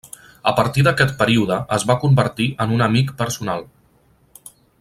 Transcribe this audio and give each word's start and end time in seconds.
A 0.51 0.53
partir 0.59 0.85
d'aquest 0.87 1.13
període 1.19 1.59
es 1.77 1.85
va 1.91 1.97
convertir 2.05 2.49
en 2.65 2.75
un 2.79 2.85
amic 2.89 3.15
personal. 3.23 3.71